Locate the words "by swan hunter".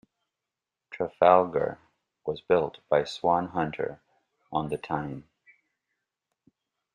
2.89-4.01